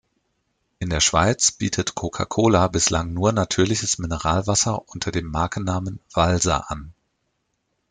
In 0.79 0.89
der 0.89 0.99
Schweiz 0.99 1.51
bietet 1.51 1.93
Coca-Cola 1.93 2.67
bislang 2.69 3.13
nur 3.13 3.33
natürliches 3.33 3.99
Mineralwasser 3.99 4.89
unter 4.89 5.11
dem 5.11 5.27
Markennamen 5.27 5.99
Valser 6.15 6.71
an. 6.71 6.95